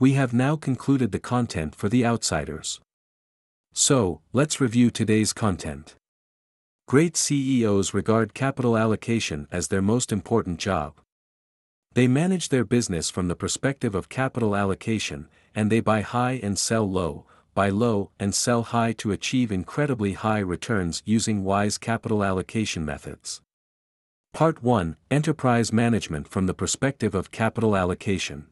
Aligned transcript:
We 0.00 0.14
have 0.14 0.32
now 0.32 0.56
concluded 0.56 1.12
the 1.12 1.18
content 1.18 1.74
for 1.74 1.90
the 1.90 2.06
outsiders. 2.06 2.80
So, 3.74 4.22
let's 4.32 4.58
review 4.58 4.90
today's 4.90 5.34
content. 5.34 5.94
Great 6.88 7.18
CEOs 7.18 7.92
regard 7.92 8.32
capital 8.32 8.78
allocation 8.78 9.46
as 9.52 9.68
their 9.68 9.82
most 9.82 10.10
important 10.10 10.58
job. 10.58 10.94
They 11.92 12.08
manage 12.08 12.48
their 12.48 12.64
business 12.64 13.10
from 13.10 13.28
the 13.28 13.36
perspective 13.36 13.94
of 13.94 14.08
capital 14.08 14.56
allocation, 14.56 15.28
and 15.54 15.70
they 15.70 15.80
buy 15.80 16.00
high 16.00 16.40
and 16.42 16.58
sell 16.58 16.90
low, 16.90 17.26
buy 17.52 17.68
low 17.68 18.10
and 18.18 18.34
sell 18.34 18.62
high 18.62 18.92
to 18.92 19.12
achieve 19.12 19.52
incredibly 19.52 20.14
high 20.14 20.38
returns 20.38 21.02
using 21.04 21.44
wise 21.44 21.76
capital 21.76 22.24
allocation 22.24 22.86
methods. 22.86 23.42
Part 24.32 24.62
1 24.62 24.96
Enterprise 25.10 25.74
Management 25.74 26.26
from 26.26 26.46
the 26.46 26.54
Perspective 26.54 27.14
of 27.14 27.30
Capital 27.30 27.76
Allocation. 27.76 28.46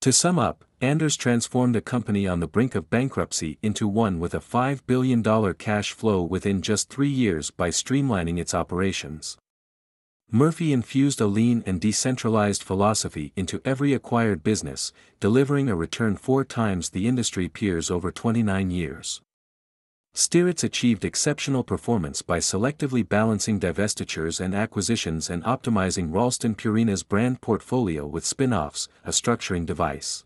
To 0.00 0.12
sum 0.12 0.38
up, 0.38 0.64
Anders 0.80 1.14
transformed 1.14 1.76
a 1.76 1.82
company 1.82 2.26
on 2.26 2.40
the 2.40 2.46
brink 2.46 2.74
of 2.74 2.88
bankruptcy 2.88 3.58
into 3.60 3.86
one 3.86 4.18
with 4.18 4.32
a 4.32 4.40
$5 4.40 4.80
billion 4.86 5.22
cash 5.54 5.92
flow 5.92 6.22
within 6.22 6.62
just 6.62 6.88
three 6.88 7.10
years 7.10 7.50
by 7.50 7.68
streamlining 7.68 8.38
its 8.38 8.54
operations. 8.54 9.36
Murphy 10.30 10.72
infused 10.72 11.20
a 11.20 11.26
lean 11.26 11.62
and 11.66 11.82
decentralized 11.82 12.62
philosophy 12.62 13.34
into 13.36 13.60
every 13.62 13.92
acquired 13.92 14.42
business, 14.42 14.90
delivering 15.18 15.68
a 15.68 15.76
return 15.76 16.16
four 16.16 16.46
times 16.46 16.88
the 16.90 17.06
industry 17.06 17.46
peers 17.46 17.90
over 17.90 18.10
29 18.10 18.70
years. 18.70 19.20
Stiritz 20.14 20.64
achieved 20.64 21.04
exceptional 21.04 21.62
performance 21.62 22.20
by 22.20 22.38
selectively 22.38 23.08
balancing 23.08 23.60
divestitures 23.60 24.40
and 24.40 24.54
acquisitions 24.54 25.30
and 25.30 25.44
optimizing 25.44 26.12
Ralston 26.12 26.54
Purina's 26.56 27.02
brand 27.02 27.40
portfolio 27.40 28.06
with 28.06 28.26
spin-offs, 28.26 28.88
a 29.04 29.10
structuring 29.10 29.64
device. 29.64 30.24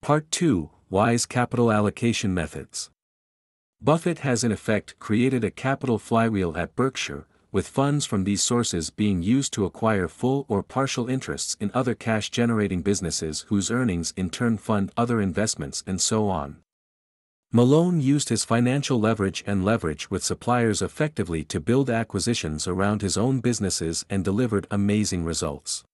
Part 0.00 0.30
2 0.30 0.70
Wise 0.90 1.26
Capital 1.26 1.72
Allocation 1.72 2.32
Methods. 2.32 2.90
Buffett 3.80 4.20
has 4.20 4.44
in 4.44 4.52
effect 4.52 4.98
created 4.98 5.42
a 5.42 5.50
capital 5.50 5.98
flywheel 5.98 6.56
at 6.56 6.76
Berkshire, 6.76 7.26
with 7.50 7.68
funds 7.68 8.06
from 8.06 8.24
these 8.24 8.42
sources 8.42 8.90
being 8.90 9.22
used 9.22 9.52
to 9.52 9.64
acquire 9.64 10.08
full 10.08 10.44
or 10.48 10.62
partial 10.62 11.08
interests 11.08 11.56
in 11.60 11.70
other 11.74 11.94
cash 11.94 12.30
generating 12.30 12.82
businesses 12.82 13.44
whose 13.48 13.70
earnings 13.70 14.12
in 14.16 14.30
turn 14.30 14.56
fund 14.56 14.92
other 14.96 15.20
investments 15.20 15.82
and 15.86 16.00
so 16.00 16.28
on. 16.28 16.63
Malone 17.56 18.00
used 18.00 18.30
his 18.30 18.44
financial 18.44 18.98
leverage 18.98 19.44
and 19.46 19.64
leverage 19.64 20.10
with 20.10 20.24
suppliers 20.24 20.82
effectively 20.82 21.44
to 21.44 21.60
build 21.60 21.88
acquisitions 21.88 22.66
around 22.66 23.00
his 23.00 23.16
own 23.16 23.38
businesses 23.38 24.04
and 24.10 24.24
delivered 24.24 24.66
amazing 24.72 25.24
results. 25.24 25.84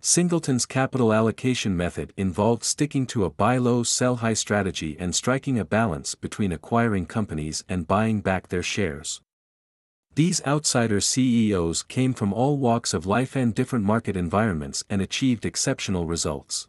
Singleton's 0.00 0.66
capital 0.66 1.12
allocation 1.12 1.76
method 1.76 2.12
involved 2.16 2.62
sticking 2.62 3.06
to 3.08 3.24
a 3.24 3.30
buy 3.30 3.58
low 3.58 3.82
sell 3.82 4.18
high 4.22 4.34
strategy 4.34 4.96
and 5.00 5.16
striking 5.16 5.58
a 5.58 5.64
balance 5.64 6.14
between 6.14 6.52
acquiring 6.52 7.06
companies 7.06 7.64
and 7.68 7.88
buying 7.88 8.20
back 8.20 8.46
their 8.46 8.62
shares. 8.62 9.20
These 10.14 10.40
outsider 10.46 11.00
CEOs 11.00 11.82
came 11.82 12.14
from 12.14 12.32
all 12.32 12.56
walks 12.56 12.94
of 12.94 13.04
life 13.04 13.34
and 13.34 13.52
different 13.52 13.84
market 13.84 14.16
environments 14.16 14.84
and 14.88 15.02
achieved 15.02 15.44
exceptional 15.44 16.06
results. 16.06 16.68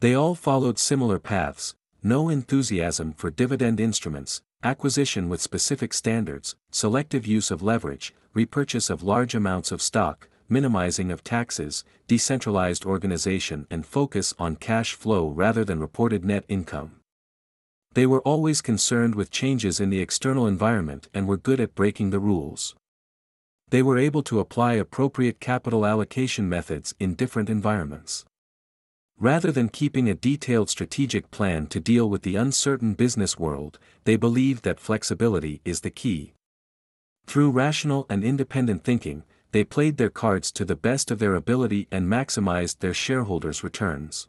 They 0.00 0.12
all 0.12 0.34
followed 0.34 0.78
similar 0.78 1.18
paths 1.18 1.74
no 2.06 2.28
enthusiasm 2.28 3.12
for 3.12 3.30
dividend 3.30 3.80
instruments, 3.80 4.40
acquisition 4.62 5.28
with 5.28 5.40
specific 5.40 5.92
standards, 5.92 6.54
selective 6.70 7.26
use 7.26 7.50
of 7.50 7.62
leverage, 7.62 8.14
repurchase 8.32 8.88
of 8.88 9.02
large 9.02 9.34
amounts 9.34 9.72
of 9.72 9.82
stock, 9.82 10.28
minimizing 10.48 11.10
of 11.10 11.24
taxes, 11.24 11.84
decentralized 12.06 12.84
organization 12.84 13.66
and 13.72 13.84
focus 13.84 14.32
on 14.38 14.54
cash 14.54 14.94
flow 14.94 15.28
rather 15.28 15.64
than 15.64 15.80
reported 15.80 16.24
net 16.24 16.44
income. 16.48 16.92
They 17.94 18.06
were 18.06 18.20
always 18.20 18.62
concerned 18.62 19.16
with 19.16 19.32
changes 19.32 19.80
in 19.80 19.90
the 19.90 20.00
external 20.00 20.46
environment 20.46 21.08
and 21.12 21.26
were 21.26 21.36
good 21.36 21.58
at 21.58 21.74
breaking 21.74 22.10
the 22.10 22.20
rules. 22.20 22.76
They 23.70 23.82
were 23.82 23.98
able 23.98 24.22
to 24.24 24.38
apply 24.38 24.74
appropriate 24.74 25.40
capital 25.40 25.84
allocation 25.84 26.48
methods 26.48 26.94
in 27.00 27.14
different 27.14 27.50
environments. 27.50 28.24
Rather 29.18 29.50
than 29.50 29.70
keeping 29.70 30.10
a 30.10 30.14
detailed 30.14 30.68
strategic 30.68 31.30
plan 31.30 31.66
to 31.68 31.80
deal 31.80 32.08
with 32.10 32.20
the 32.22 32.36
uncertain 32.36 32.92
business 32.92 33.38
world, 33.38 33.78
they 34.04 34.16
believed 34.16 34.62
that 34.62 34.78
flexibility 34.78 35.62
is 35.64 35.80
the 35.80 35.90
key. 35.90 36.34
Through 37.26 37.50
rational 37.50 38.04
and 38.10 38.22
independent 38.22 38.84
thinking, 38.84 39.24
they 39.52 39.64
played 39.64 39.96
their 39.96 40.10
cards 40.10 40.52
to 40.52 40.66
the 40.66 40.76
best 40.76 41.10
of 41.10 41.18
their 41.18 41.34
ability 41.34 41.88
and 41.90 42.06
maximized 42.06 42.80
their 42.80 42.92
shareholders' 42.92 43.64
returns. 43.64 44.26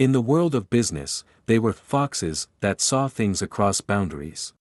In 0.00 0.10
the 0.10 0.20
world 0.20 0.56
of 0.56 0.70
business, 0.70 1.22
they 1.46 1.60
were 1.60 1.72
foxes 1.72 2.48
that 2.58 2.80
saw 2.80 3.06
things 3.06 3.40
across 3.40 3.80
boundaries. 3.80 4.52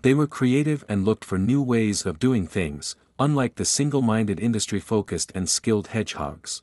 They 0.00 0.14
were 0.14 0.26
creative 0.26 0.84
and 0.88 1.04
looked 1.04 1.24
for 1.24 1.38
new 1.38 1.60
ways 1.60 2.06
of 2.06 2.18
doing 2.18 2.46
things, 2.46 2.96
unlike 3.18 3.56
the 3.56 3.66
single 3.66 4.00
minded 4.00 4.40
industry 4.40 4.80
focused 4.80 5.32
and 5.34 5.50
skilled 5.50 5.88
hedgehogs. 5.88 6.62